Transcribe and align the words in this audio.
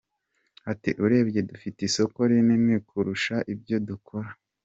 Ati 0.71 0.91
“Urebye 1.03 1.39
dufite 1.49 1.79
isoko 1.87 2.19
rinini 2.29 2.75
kurusha 2.87 3.35
ibyo 3.53 3.77
dukora. 3.87 4.29